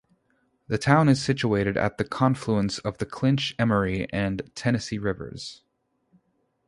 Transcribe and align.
The 0.65 0.79
town 0.79 1.09
is 1.09 1.21
situated 1.21 1.77
at 1.77 1.99
the 1.99 2.03
confluence 2.03 2.79
of 2.79 2.97
the 2.97 3.05
Clinch, 3.05 3.53
Emory, 3.59 4.07
and 4.11 4.41
Tennessee 4.55 4.97
rivers. 4.97 5.61